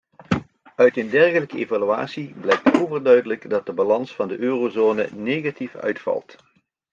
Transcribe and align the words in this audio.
Uit 0.75 0.97
een 0.97 1.09
dergelijke 1.09 1.57
evaluatie 1.57 2.33
blijkt 2.39 2.79
overduidelijk 2.81 3.49
dat 3.49 3.65
de 3.65 3.73
balans 3.73 4.15
van 4.15 4.27
de 4.27 4.37
eurozone 4.37 5.09
negatief 5.13 5.75
uitvalt. 5.75 6.35